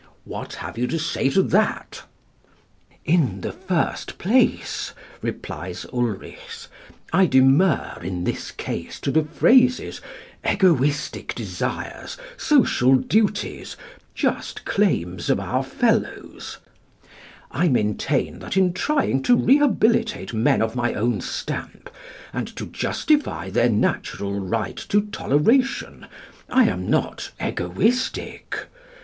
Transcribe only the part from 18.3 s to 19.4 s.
that in trying to